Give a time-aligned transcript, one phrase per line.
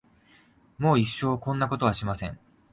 [0.79, 2.39] もう一生こんなことはしません。